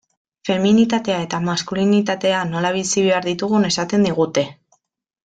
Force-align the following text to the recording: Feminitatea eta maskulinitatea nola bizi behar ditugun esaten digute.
Feminitatea 0.47 1.17
eta 1.25 1.41
maskulinitatea 1.49 2.39
nola 2.53 2.71
bizi 2.79 3.05
behar 3.09 3.29
ditugun 3.29 3.69
esaten 3.71 4.09
digute. 4.09 4.47